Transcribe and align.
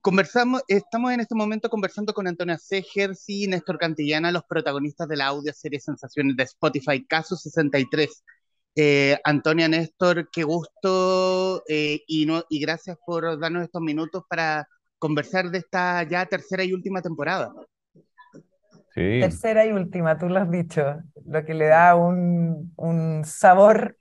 Conversamos, 0.00 0.62
estamos 0.68 1.12
en 1.12 1.20
este 1.20 1.34
momento 1.34 1.68
conversando 1.68 2.14
con 2.14 2.28
Antonia 2.28 2.56
Segers 2.56 3.28
y 3.28 3.48
Néstor 3.48 3.78
Cantillana, 3.78 4.30
los 4.30 4.44
protagonistas 4.44 5.08
de 5.08 5.16
la 5.16 5.26
audio 5.26 5.52
serie 5.52 5.80
Sensaciones 5.80 6.36
de 6.36 6.44
Spotify, 6.44 7.04
Caso 7.04 7.36
63. 7.36 8.24
Eh, 8.76 9.18
Antonia, 9.24 9.66
Néstor, 9.66 10.30
qué 10.30 10.44
gusto 10.44 11.64
eh, 11.68 12.02
y, 12.06 12.26
no, 12.26 12.44
y 12.48 12.60
gracias 12.60 12.96
por 13.04 13.40
darnos 13.40 13.64
estos 13.64 13.82
minutos 13.82 14.22
para 14.28 14.68
conversar 15.00 15.50
de 15.50 15.58
esta 15.58 16.04
ya 16.04 16.24
tercera 16.26 16.62
y 16.62 16.72
última 16.72 17.02
temporada. 17.02 17.52
Sí. 18.94 19.18
Tercera 19.20 19.66
y 19.66 19.72
última, 19.72 20.16
tú 20.16 20.28
lo 20.28 20.38
has 20.38 20.50
dicho, 20.50 21.02
lo 21.26 21.44
que 21.44 21.54
le 21.54 21.66
da 21.66 21.96
un, 21.96 22.72
un 22.76 23.24
sabor 23.24 23.98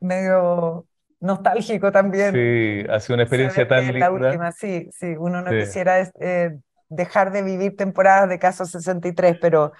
medio 0.00 0.86
nostálgico 1.24 1.90
también. 1.90 2.32
Sí, 2.32 2.86
ha 2.90 3.00
sido 3.00 3.14
una 3.14 3.22
experiencia 3.22 3.66
tan 3.66 3.86
linda. 3.86 3.98
La 4.00 4.10
última, 4.10 4.52
sí, 4.52 4.88
sí, 4.92 5.16
uno 5.18 5.40
no 5.40 5.50
quisiera 5.50 6.00
eh, 6.20 6.58
dejar 6.88 7.32
de 7.32 7.42
vivir 7.42 7.76
temporadas 7.76 8.28
de 8.28 8.38
Caso 8.38 8.66
63, 8.66 9.38
pero, 9.40 9.72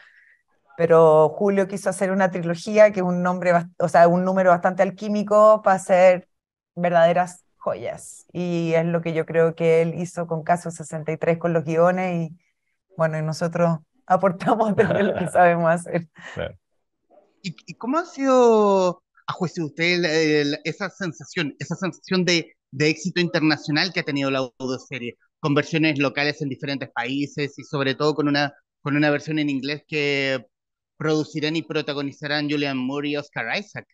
pero 0.77 1.29
Julio 1.29 1.69
quiso 1.69 1.91
hacer 1.91 2.11
una 2.11 2.31
trilogía 2.31 2.91
que 2.93 3.01
es 3.01 3.07
un 3.07 3.23
nombre, 3.23 3.53
o 3.79 3.89
sea, 3.89 4.09
un 4.09 4.25
número 4.25 4.51
bastante 4.51 4.83
alquímico 4.83 5.61
para 5.63 5.77
hacer 5.77 6.29
verdaderas 6.75 7.45
joyas. 7.59 8.25
Y 8.33 8.73
es 8.75 8.87
lo 8.87 9.03
que 9.03 9.13
yo 9.13 9.27
creo 9.27 9.55
que 9.55 9.83
él 9.83 9.95
hizo 9.95 10.27
con 10.27 10.43
Caso 10.45 10.71
63 10.71 11.39
con 11.39 11.53
los 11.53 11.65
guiones 11.65 12.31
y 12.31 12.39
bueno, 12.97 13.19
y 13.19 13.23
nosotros 13.23 13.81
aportamos 14.07 14.75
de 14.77 14.85
lo 15.03 15.15
que 15.15 15.29
sabemos 15.29 15.71
hacer. 15.71 16.09
¿Y 17.43 17.75
cómo 17.75 17.99
ha 17.99 18.07
sido 18.07 19.04
a 19.27 19.33
juicio 19.33 19.65
de 19.65 19.69
usted 19.69 20.61
esa 20.65 20.91
sensación, 20.91 21.55
esa 21.59 21.77
sensación 21.77 22.25
de, 22.25 22.55
éxito 22.79 23.21
internacional 23.21 23.93
que 23.93 24.01
ha 24.01 24.05
tenido 24.05 24.31
la 24.31 24.51
audioserie, 24.59 25.17
con 25.39 25.55
versiones 25.55 25.99
locales 25.99 26.43
en 26.43 26.49
diferentes 26.49 26.91
países 26.93 27.59
y 27.59 27.63
sobre 27.63 27.95
todo 27.95 28.15
con 28.15 28.29
una, 28.29 28.53
con 28.83 28.97
una 28.97 29.11
versión 29.11 29.39
en 29.39 29.49
inglés 29.49 29.85
que 29.87 30.45
producirán 30.97 31.57
y 31.57 31.63
protagonizarán 31.63 32.51
Julian 32.51 32.77
Moore 32.77 33.11
y 33.11 33.17
Oscar 33.17 33.57
Isaac? 33.59 33.87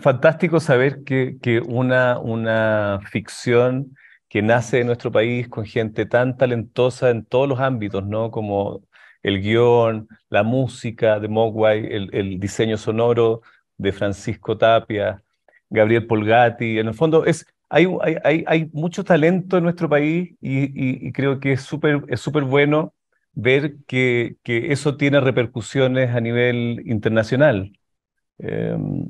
fantástico 0.00 0.58
saber 0.58 1.04
que, 1.04 1.38
que 1.40 1.60
una, 1.60 2.18
una 2.18 3.00
ficción 3.10 3.94
que 4.28 4.42
nace 4.42 4.80
en 4.80 4.86
nuestro 4.86 5.10
país 5.12 5.48
con 5.48 5.64
gente 5.64 6.06
tan 6.06 6.36
talentosa 6.36 7.10
en 7.10 7.24
todos 7.24 7.48
los 7.48 7.60
ámbitos, 7.60 8.06
¿no? 8.06 8.30
Como 8.30 8.82
el 9.22 9.40
guion, 9.42 10.08
la 10.28 10.42
música 10.42 11.18
de 11.20 11.28
Mogwai, 11.28 11.86
el, 11.90 12.40
diseño 12.40 12.76
sonoro 12.76 13.42
de 13.76 13.92
Francisco 13.92 14.56
Tapia, 14.58 15.22
Gabriel 15.70 16.06
Polgati. 16.06 16.78
En 16.78 16.88
el 16.88 16.94
fondo, 16.94 17.24
es, 17.24 17.46
hay, 17.68 17.86
hay, 18.24 18.44
hay 18.46 18.70
mucho 18.72 19.04
talento 19.04 19.56
en 19.58 19.64
nuestro 19.64 19.88
país 19.88 20.34
y, 20.40 21.12
creo 21.12 21.40
que 21.40 21.52
es 21.52 21.62
súper 21.62 22.04
es 22.08 22.20
super 22.20 22.44
bueno 22.44 22.94
ver 23.32 23.76
que, 23.86 24.36
que, 24.42 24.72
eso 24.72 24.96
tiene 24.96 25.20
repercusiones 25.20 26.14
a 26.14 26.20
nivel 26.20 26.82
internacional. 26.86 27.72
Em, 28.38 29.04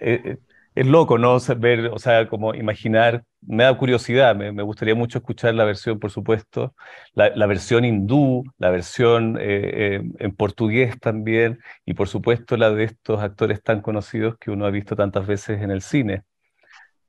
eh, 0.00 0.20
eh, 0.24 0.38
es 0.74 0.86
loco, 0.86 1.18
¿no? 1.18 1.38
Ver, 1.58 1.86
o 1.86 1.98
sea, 1.98 2.28
como 2.28 2.54
imaginar, 2.54 3.24
me 3.40 3.64
da 3.64 3.76
curiosidad, 3.78 4.34
me, 4.34 4.50
gustaría 4.62 4.94
mucho 4.94 5.18
escuchar 5.18 5.54
la 5.54 5.64
versión, 5.64 6.00
por 6.00 6.10
supuesto, 6.10 6.74
la, 7.14 7.46
versión 7.46 7.84
hindú, 7.84 8.44
la 8.58 8.70
versión 8.70 9.38
eh, 9.40 9.96
eh, 9.96 10.02
en 10.18 10.34
portugués 10.34 10.98
también, 11.00 11.60
y 11.84 11.94
por 11.94 12.08
supuesto 12.08 12.56
la 12.56 12.70
de 12.70 12.84
estos 12.84 13.20
actores 13.22 13.62
tan 13.62 13.82
conocidos 13.82 14.36
que 14.38 14.50
uno 14.50 14.66
ha 14.66 14.70
visto 14.70 14.96
tantas 14.96 15.26
veces 15.26 15.62
en 15.62 15.70
el 15.70 15.82
cine. 15.82 16.24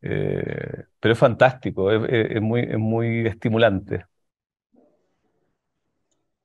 Eh, 0.02 0.84
pero 1.00 1.14
es 1.14 1.20
fantástico, 1.20 1.92
es, 1.92 2.42
muy, 2.42 2.62
es 2.62 2.78
muy 2.78 3.26
estimulante. 3.28 4.06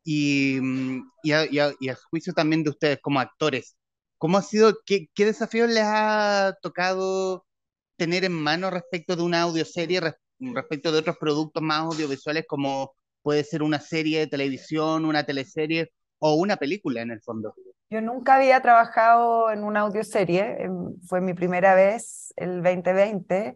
Y, 0.05 0.59
mm, 0.61 1.11
y, 1.23 1.33
a, 1.33 1.47
y 1.51 1.89
a 1.89 1.95
juicio 1.95 2.33
también 2.33 2.65
de 2.65 2.71
ustedes 2.71 2.99
como 3.03 3.21
actores, 3.21 3.77
¿Cómo 4.21 4.37
ha 4.37 4.43
sido, 4.43 4.75
qué, 4.85 5.07
qué 5.15 5.25
desafíos 5.25 5.71
les 5.71 5.83
ha 5.83 6.55
tocado 6.61 7.47
tener 7.97 8.23
en 8.25 8.35
mano 8.35 8.69
respecto 8.69 9.17
de 9.17 9.23
una 9.23 9.41
audioserie, 9.41 9.99
respecto 10.39 10.93
de 10.93 10.99
otros 10.99 11.17
productos 11.17 11.63
más 11.63 11.79
audiovisuales 11.79 12.45
como 12.47 12.93
puede 13.23 13.45
ser 13.45 13.63
una 13.63 13.81
serie 13.81 14.19
de 14.19 14.27
televisión, 14.27 15.07
una 15.07 15.25
teleserie 15.25 15.91
o 16.19 16.35
una 16.35 16.59
película 16.59 17.01
en 17.01 17.13
el 17.13 17.23
fondo? 17.23 17.55
Yo 17.89 18.03
nunca 18.03 18.35
había 18.35 18.61
trabajado 18.61 19.51
en 19.53 19.65
una 19.65 19.81
audioserie, 19.81 20.65
em, 20.65 21.01
fue 21.09 21.23
mi 21.23 21.33
primera 21.33 21.75
vez 21.75 22.35
el 22.37 22.63
2020, 22.63 23.55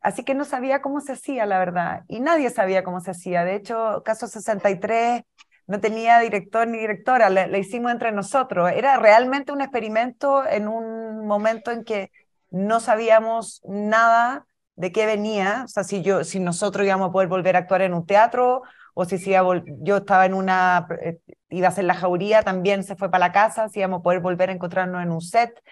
así 0.00 0.24
que 0.24 0.34
no 0.34 0.44
sabía 0.44 0.82
cómo 0.82 1.00
se 1.00 1.12
hacía, 1.12 1.46
la 1.46 1.60
verdad, 1.60 2.02
y 2.08 2.18
nadie 2.18 2.50
sabía 2.50 2.82
cómo 2.82 2.98
se 2.98 3.12
hacía. 3.12 3.44
De 3.44 3.54
hecho, 3.54 4.02
Caso 4.04 4.26
63 4.26 5.22
no 5.66 5.80
tenía 5.80 6.20
director 6.20 6.66
ni 6.68 6.78
directora, 6.78 7.28
le, 7.28 7.58
hicimos 7.58 7.92
entre 7.92 8.12
nosotros. 8.12 8.70
Era 8.72 8.96
realmente 8.98 9.52
un 9.52 9.60
experimento 9.60 10.46
en 10.46 10.68
un 10.68 11.26
momento 11.26 11.70
en 11.70 11.84
que 11.84 12.10
no 12.50 12.80
sabíamos 12.80 13.60
nada 13.64 14.46
de 14.76 14.92
qué 14.92 15.06
venía, 15.06 15.62
o 15.64 15.68
sea, 15.68 15.84
si, 15.84 16.02
yo, 16.02 16.22
si 16.22 16.38
nosotros 16.38 16.86
íbamos 16.86 17.08
a 17.08 17.12
poder 17.12 17.28
volver 17.28 17.56
a 17.56 17.60
actuar 17.60 17.82
en 17.82 17.94
un 17.94 18.06
teatro, 18.06 18.62
o 18.94 19.04
si, 19.04 19.18
si 19.18 19.32
yo 19.80 19.96
estaba 19.96 20.26
en 20.26 20.34
una, 20.34 20.86
eh, 21.02 21.18
iba 21.50 21.68
a 21.68 21.70
ser 21.70 21.84
la 21.84 21.94
jauría, 21.94 22.42
también 22.42 22.84
se 22.84 22.96
fue 22.96 23.10
para 23.10 23.26
la 23.26 23.32
casa, 23.32 23.68
si 23.68 23.80
íbamos 23.80 24.00
a 24.00 24.02
poder 24.02 24.20
volver 24.20 24.50
a 24.50 24.52
encontrarnos 24.52 25.02
en 25.02 25.10
un 25.10 25.20
set. 25.20 25.62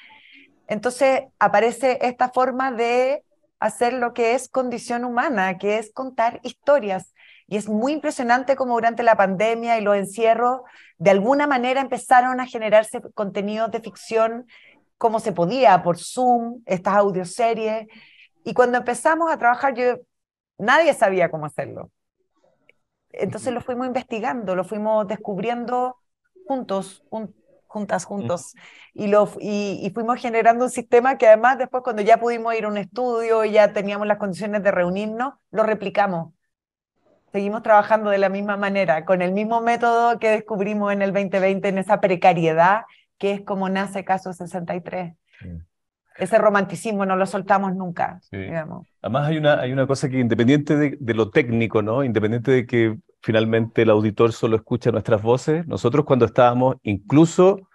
Entonces 0.66 1.22
aparece 1.38 1.99
esta 2.03 2.31
forma 2.31 2.72
de 2.72 3.25
hacer 3.61 3.94
lo 3.94 4.12
que 4.12 4.34
es 4.34 4.49
condición 4.49 5.05
humana, 5.05 5.56
que 5.59 5.78
es 5.78 5.91
contar 5.93 6.41
historias. 6.43 7.13
Y 7.47 7.56
es 7.56 7.69
muy 7.69 7.93
impresionante 7.93 8.56
como 8.56 8.75
durante 8.75 9.03
la 9.03 9.16
pandemia 9.16 9.78
y 9.78 9.82
los 9.82 9.97
encierros, 9.97 10.62
de 10.99 11.10
alguna 11.10 11.47
manera 11.47 11.81
empezaron 11.81 12.41
a 12.41 12.47
generarse 12.47 13.03
contenidos 13.15 13.71
de 13.71 13.81
ficción 13.81 14.47
como 14.97 15.21
se 15.21 15.32
podía, 15.32 15.82
por 15.82 15.99
Zoom, 15.99 16.62
estas 16.65 16.94
audioseries. 16.94 17.87
Y 18.44 18.55
cuando 18.55 18.78
empezamos 18.78 19.31
a 19.31 19.38
trabajar, 19.38 19.75
yo, 19.75 19.97
nadie 20.56 20.94
sabía 20.94 21.31
cómo 21.31 21.47
hacerlo. 21.47 21.91
Entonces 23.10 23.53
lo 23.53 23.61
fuimos 23.61 23.87
investigando, 23.87 24.56
lo 24.56 24.65
fuimos 24.65 25.06
descubriendo 25.06 25.97
juntos, 26.47 27.05
juntas, 27.66 28.05
juntos. 28.05 28.55
Y, 28.94 29.09
lo, 29.09 29.31
y, 29.38 29.81
y, 29.82 29.91
fuimos 29.91 30.21
generando 30.21 30.65
un 30.65 30.71
sistema 30.71 31.19
que 31.19 31.26
además 31.26 31.59
después 31.59 31.82
cuando 31.82 32.03
ya 32.03 32.19
pudimos 32.19 32.55
ir 32.55 32.65
a 32.65 32.69
un 32.69 32.78
estudio 32.78 33.44
y 33.44 33.53
ya 33.53 33.72
teníamos 33.72 34.06
las 34.06 34.19
condiciones 34.19 34.62
de 34.62 34.71
reunirnos, 34.71 35.34
lo 35.50 35.62
replicamos 35.62 36.32
seguimos 37.34 37.65
trabajando 37.65 38.11
de 38.11 38.19
la 38.19 38.28
misma 38.28 38.56
manera, 38.56 39.05
con 39.05 39.21
el 39.21 39.33
mismo 39.33 39.61
método 39.61 40.21
que 40.21 40.31
descubrimos 40.31 40.93
en 40.93 41.03
el 41.03 41.12
2020, 41.12 41.67
en 41.69 41.78
esa 41.78 42.00
precariedad 42.00 42.83
que 43.19 43.33
es 43.33 43.41
como 43.41 43.69
nace 43.69 44.05
Caso 44.05 44.33
63. 44.33 45.15
Ese 46.17 46.39
romanticismo 46.39 47.05
no 47.05 47.17
lo 47.17 47.27
soltamos 47.27 47.75
nunca, 47.75 48.21
digamos. 48.31 48.87
Además 49.03 49.27
hay 49.27 49.39
una, 49.39 49.59
hay 49.59 49.73
una 49.73 49.84
cosa 49.84 50.09
que 50.09 50.21
independiente 50.21 50.77
de, 50.77 50.97
de, 51.00 51.15
lo 51.15 51.31
técnico, 51.31 51.83
¿no? 51.83 52.05
Independiente 52.05 52.53
de 52.53 52.67
que 52.67 52.99
finalmente 53.21 53.83
el 53.83 53.91
auditor 53.91 54.33
solo 54.33 54.55
escucha 54.55 54.93
nuestras 54.93 55.21
voces, 55.21 55.67
nosotros 55.67 56.05
cuando 56.05 56.27
estábamos 56.27 56.77
incluso 56.84 57.69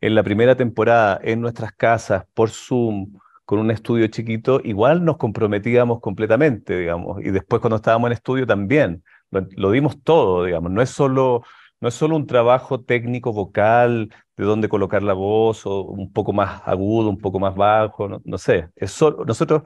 en 0.00 0.14
la 0.14 0.22
primera 0.22 0.56
temporada 0.56 1.20
en 1.22 1.42
nuestras 1.42 1.72
casas 1.72 2.24
por 2.32 2.48
Zoom, 2.48 3.12
con 3.44 3.58
un 3.58 3.70
estudio 3.70 4.06
chiquito, 4.06 4.60
igual 4.64 5.04
nos 5.04 5.16
comprometíamos 5.16 6.00
completamente, 6.00 6.78
digamos, 6.78 7.20
y 7.22 7.30
después 7.30 7.60
cuando 7.60 7.76
estábamos 7.76 8.08
en 8.08 8.12
estudio 8.14 8.46
también, 8.46 9.02
lo, 9.30 9.70
dimos 9.70 10.02
todo, 10.02 10.44
digamos, 10.44 10.70
no 10.70 10.82
es 10.82 10.90
solo, 10.90 11.42
no 11.80 11.88
es 11.88 11.94
solo 11.94 12.16
un 12.16 12.26
trabajo 12.26 12.80
técnico 12.82 13.32
vocal 13.32 14.10
de 14.36 14.44
dónde 14.44 14.68
colocar 14.68 15.02
la 15.02 15.14
voz, 15.14 15.66
o 15.66 15.82
un 15.82 16.12
poco 16.12 16.32
más 16.32 16.62
agudo, 16.66 17.08
un 17.10 17.18
poco 17.18 17.40
más 17.40 17.54
bajo, 17.54 18.20
no, 18.24 18.38
sé, 18.38 18.68
es 18.76 18.98
nosotros 19.26 19.62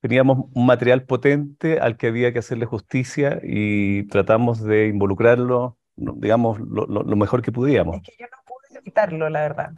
teníamos 0.00 0.46
un 0.52 0.66
material 0.66 1.04
potente 1.04 1.78
al 1.78 1.96
que 1.96 2.08
había 2.08 2.32
que 2.32 2.40
hacerle 2.40 2.66
justicia 2.66 3.40
y 3.42 4.04
tratamos 4.08 4.62
de 4.62 4.88
involucrarlo, 4.88 5.78
digamos, 5.94 6.58
lo, 6.58 6.86
lo 6.86 7.16
mejor 7.16 7.42
que 7.42 7.52
pudiéramos. 7.52 7.96
Es 7.96 8.02
que 8.02 8.16
yo 8.18 8.26
no 8.26 8.38
pude 8.44 8.78
evitarlo, 8.78 9.28
la 9.28 9.42
verdad. 9.42 9.72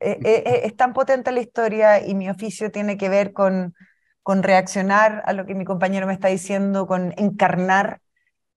Eh, 0.00 0.18
eh, 0.24 0.42
eh, 0.46 0.60
es 0.64 0.76
tan 0.76 0.92
potente 0.92 1.32
la 1.32 1.40
historia 1.40 2.06
y 2.06 2.14
mi 2.14 2.28
oficio 2.28 2.70
tiene 2.70 2.98
que 2.98 3.08
ver 3.08 3.32
con, 3.32 3.74
con 4.22 4.42
reaccionar 4.42 5.22
a 5.24 5.32
lo 5.32 5.46
que 5.46 5.54
mi 5.54 5.64
compañero 5.64 6.06
me 6.06 6.12
está 6.12 6.28
diciendo, 6.28 6.86
con 6.86 7.14
encarnar, 7.16 8.00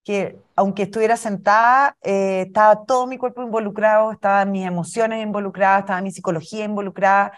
que 0.04 0.38
aunque 0.56 0.84
estuviera 0.84 1.16
sentada, 1.16 1.96
estaba 2.02 2.86
todo 2.86 3.08
mi 3.08 3.18
cuerpo 3.18 3.44
involucrado, 3.44 4.12
estaban 4.12 4.52
mis 4.52 4.66
emociones 4.66 5.24
involucradas, 5.24 5.82
estaba 5.82 6.02
mi 6.02 6.12
psicología 6.12 6.66
involucrada, 6.66 7.32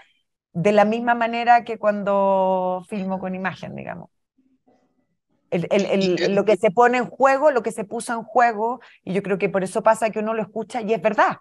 de 0.53 0.71
la 0.71 0.85
misma 0.85 1.13
manera 1.13 1.63
que 1.63 1.77
cuando 1.77 2.83
filmo 2.87 3.19
con 3.19 3.35
imagen, 3.35 3.75
digamos. 3.75 4.09
El, 5.49 5.67
el, 5.69 6.33
lo 6.33 6.45
que 6.45 6.55
se 6.55 6.71
pone 6.71 6.97
en 6.97 7.09
juego, 7.09 7.51
lo 7.51 7.61
que 7.61 7.73
se 7.73 7.83
puso 7.83 8.13
en 8.13 8.23
juego, 8.23 8.79
y 9.03 9.13
yo 9.13 9.21
creo 9.21 9.37
que 9.37 9.49
por 9.49 9.63
eso 9.63 9.83
pasa 9.83 10.09
que 10.09 10.19
uno 10.19 10.33
lo 10.33 10.41
escucha 10.41 10.81
y 10.81 10.93
es 10.93 11.01
verdad, 11.01 11.37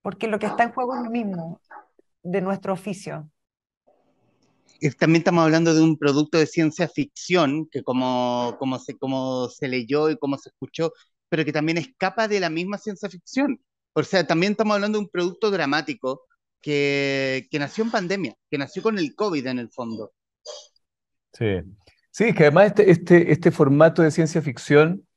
porque 0.00 0.28
lo 0.28 0.38
que 0.38 0.46
está 0.46 0.62
en 0.62 0.72
juego 0.72 0.94
es 0.94 1.02
lo 1.02 1.10
mismo 1.10 1.60
de 2.30 2.40
nuestro 2.42 2.72
oficio. 2.74 3.30
también 4.98 5.20
estamos 5.20 5.44
hablando 5.44 5.74
de 5.74 5.80
un 5.80 5.96
producto 5.96 6.38
de 6.38 6.46
ciencia 6.46 6.88
ficción, 6.88 7.66
que 7.70 7.82
como, 7.82 8.56
como, 8.58 8.78
se, 8.78 8.96
como 8.96 9.48
se 9.48 9.66
leyó 9.66 10.10
y 10.10 10.18
como 10.18 10.36
se 10.36 10.50
escuchó, 10.50 10.92
pero 11.28 11.44
que 11.44 11.52
también 11.52 11.78
escapa 11.78 12.28
de 12.28 12.40
la 12.40 12.50
misma 12.50 12.78
ciencia 12.78 13.08
ficción. 13.08 13.60
O 13.94 14.02
sea, 14.02 14.26
también 14.26 14.52
estamos 14.52 14.74
hablando 14.74 14.98
de 14.98 15.04
un 15.04 15.10
producto 15.10 15.50
dramático 15.50 16.26
que, 16.60 17.48
que 17.50 17.58
nació 17.58 17.84
en 17.84 17.90
pandemia, 17.90 18.34
que 18.50 18.58
nació 18.58 18.82
con 18.82 18.98
el 18.98 19.14
COVID 19.14 19.46
en 19.46 19.58
el 19.58 19.70
fondo. 19.70 20.12
Sí, 21.32 21.62
sí, 22.10 22.24
es 22.24 22.36
que 22.36 22.44
además 22.44 22.66
este, 22.66 22.90
este, 22.90 23.32
este 23.32 23.50
formato 23.50 24.02
de 24.02 24.10
ciencia 24.10 24.42
ficción 24.42 25.07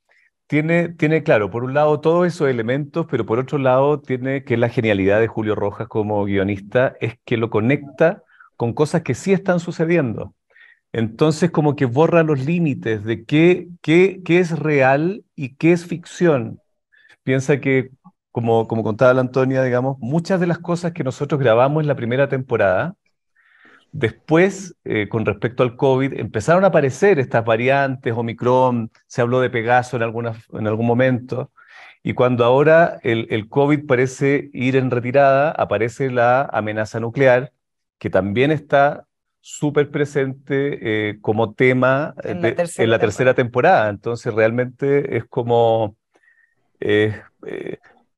tiene, 0.46 0.90
tiene, 0.90 1.22
claro, 1.22 1.50
por 1.50 1.64
un 1.64 1.74
lado 1.74 2.00
todos 2.00 2.26
esos 2.26 2.48
elementos, 2.48 3.06
pero 3.10 3.24
por 3.26 3.38
otro 3.38 3.58
lado 3.58 4.00
tiene 4.00 4.44
que 4.44 4.56
la 4.56 4.68
genialidad 4.68 5.20
de 5.20 5.28
Julio 5.28 5.54
Rojas 5.54 5.88
como 5.88 6.24
guionista 6.24 6.94
es 7.00 7.18
que 7.24 7.36
lo 7.38 7.48
conecta 7.50 8.22
con 8.56 8.74
cosas 8.74 9.02
que 9.02 9.14
sí 9.14 9.32
están 9.32 9.60
sucediendo. 9.60 10.34
Entonces, 10.92 11.50
como 11.50 11.76
que 11.76 11.86
borra 11.86 12.22
los 12.22 12.44
límites 12.44 13.04
de 13.04 13.24
qué, 13.24 13.68
qué, 13.82 14.20
qué 14.24 14.40
es 14.40 14.58
real 14.58 15.24
y 15.34 15.56
qué 15.56 15.72
es 15.72 15.86
ficción. 15.86 16.60
Piensa 17.22 17.60
que, 17.60 17.90
como, 18.30 18.68
como 18.68 18.82
contaba 18.84 19.14
la 19.14 19.22
Antonia, 19.22 19.62
digamos, 19.62 19.98
muchas 20.00 20.40
de 20.40 20.46
las 20.46 20.58
cosas 20.58 20.92
que 20.92 21.04
nosotros 21.04 21.40
grabamos 21.40 21.82
en 21.82 21.88
la 21.88 21.96
primera 21.96 22.28
temporada, 22.28 22.96
después, 23.92 24.74
eh, 24.84 25.08
con 25.08 25.24
respecto 25.24 25.62
al 25.62 25.76
COVID, 25.76 26.14
empezaron 26.14 26.64
a 26.64 26.68
aparecer 26.68 27.18
estas 27.18 27.44
variantes, 27.44 28.14
Omicron, 28.14 28.90
se 29.06 29.20
habló 29.20 29.40
de 29.40 29.50
Pegaso 29.50 29.96
en, 29.96 30.02
en 30.02 30.66
algún 30.66 30.86
momento, 30.86 31.52
y 32.02 32.14
cuando 32.14 32.44
ahora 32.44 32.98
el, 33.02 33.28
el 33.30 33.48
COVID 33.48 33.86
parece 33.86 34.50
ir 34.52 34.76
en 34.76 34.90
retirada, 34.90 35.52
aparece 35.52 36.10
la 36.10 36.42
amenaza 36.52 36.98
nuclear, 36.98 37.52
que 37.98 38.10
también 38.10 38.50
está 38.50 39.06
súper 39.42 39.90
presente 39.90 41.10
eh, 41.10 41.18
como 41.20 41.52
tema 41.54 42.14
en, 42.24 42.42
la, 42.42 42.98
tercera 42.98 43.34
temporada. 43.34 43.90
Entonces, 43.90 44.32
realmente 44.32 45.16
es 45.16 45.24
como, 45.24 45.96
eh, 46.80 47.20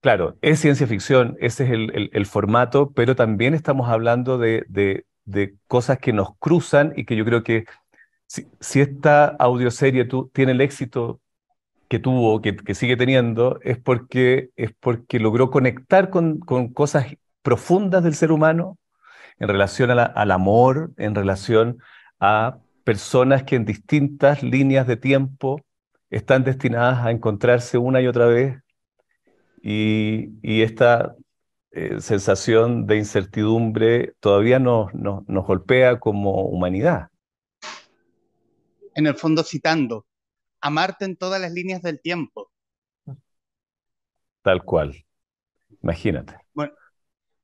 claro, 0.00 0.36
es 0.42 0.60
ciencia 0.60 0.86
ficción, 0.86 1.36
ese 1.40 1.64
es 1.64 1.70
el, 2.12 2.26
formato, 2.26 2.92
pero 2.92 3.16
también 3.16 3.54
estamos 3.54 3.88
hablando 3.88 4.38
de, 4.38 5.04
cosas 5.66 5.98
que 5.98 6.12
nos 6.12 6.36
cruzan 6.38 6.92
y 6.96 7.04
que 7.04 7.16
yo 7.16 7.24
creo 7.24 7.42
que 7.42 7.66
si, 8.26 8.80
esta 8.80 9.26
audioserie 9.26 10.08
tiene 10.32 10.52
el 10.52 10.60
éxito 10.60 11.20
que 11.88 11.98
tuvo, 11.98 12.40
que, 12.40 12.74
sigue 12.74 12.96
teniendo, 12.96 13.58
es 13.62 13.78
porque, 13.78 14.50
es 14.56 14.72
porque 14.80 15.18
logró 15.18 15.50
conectar 15.50 16.10
con, 16.10 16.40
con 16.40 16.72
cosas 16.72 17.06
profundas 17.42 18.02
del 18.02 18.14
ser 18.14 18.32
humano 18.32 18.78
en 19.38 19.48
relación 19.48 19.90
al 19.90 20.30
amor, 20.30 20.92
en 20.96 21.14
relación 21.14 21.78
a 22.20 22.58
personas 22.84 23.42
que 23.44 23.56
en 23.56 23.64
distintas 23.64 24.42
líneas 24.42 24.86
de 24.86 24.96
tiempo 24.96 25.60
están 26.10 26.44
destinadas 26.44 27.04
a 27.04 27.10
encontrarse 27.10 27.78
una 27.78 28.00
y 28.00 28.06
otra 28.06 28.26
vez. 28.26 28.58
Y, 29.62 30.62
esta 30.62 31.16
eh, 31.74 32.00
sensación 32.00 32.86
de 32.86 32.96
incertidumbre 32.96 34.14
todavía 34.20 34.58
nos, 34.58 34.94
nos, 34.94 35.28
nos 35.28 35.46
golpea 35.46 35.98
como 35.98 36.42
humanidad. 36.42 37.08
En 38.94 39.06
el 39.06 39.16
fondo 39.16 39.42
citando, 39.42 40.06
amarte 40.60 41.04
en 41.04 41.16
todas 41.16 41.40
las 41.40 41.52
líneas 41.52 41.82
del 41.82 42.00
tiempo. 42.00 42.50
Tal 44.42 44.62
cual. 44.62 45.04
Imagínate. 45.82 46.36
Bueno, 46.52 46.72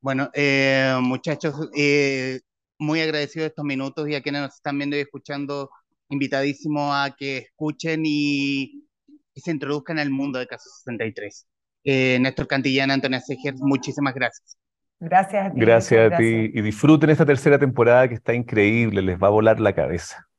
bueno, 0.01 0.31
eh, 0.33 0.97
muchachos, 1.03 1.55
eh, 1.77 2.41
muy 2.79 3.01
agradecido 3.01 3.43
de 3.43 3.49
estos 3.49 3.65
minutos 3.65 4.09
y 4.09 4.15
a 4.15 4.23
quienes 4.23 4.43
nos 4.43 4.55
están 4.55 4.79
viendo 4.79 4.97
y 4.97 5.01
escuchando, 5.01 5.71
invitadísimo 6.09 6.95
a 6.95 7.15
que 7.17 7.39
escuchen 7.39 8.03
y, 8.05 8.87
se 9.35 9.51
introduzcan 9.51 9.99
al 9.99 10.11
mundo 10.11 10.39
de 10.39 10.47
Caso 10.47 10.69
63. 10.71 11.47
Eh, 11.85 12.19
Néstor 12.21 12.47
Cantillana, 12.47 12.95
Antonia 12.95 13.21
Seger, 13.21 13.55
muchísimas 13.59 14.15
gracias. 14.15 14.57
Gracias 14.99 15.47
a 15.47 15.53
ti. 15.53 15.61
Gracias 15.61 16.13
a 16.13 16.17
ti 16.17 16.51
y 16.53 16.61
disfruten 16.61 17.11
esta 17.11 17.25
tercera 17.25 17.59
temporada 17.59 18.09
que 18.09 18.15
está 18.15 18.35
increíble, 18.35 19.03
les 19.03 19.19
va 19.19 19.29
a 19.29 19.31
volar 19.31 19.59
la 19.59 19.75
cabeza. 19.75 20.30